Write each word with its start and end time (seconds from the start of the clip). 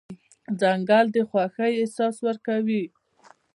ځنګل 0.59 1.05
د 1.15 1.17
خوښۍ 1.29 1.71
احساس 1.77 2.15
ورکوي. 2.27 2.83